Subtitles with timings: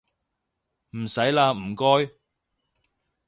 [0.97, 2.11] 唔使喇唔該